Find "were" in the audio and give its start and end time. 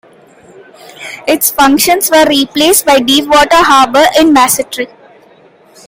2.09-2.25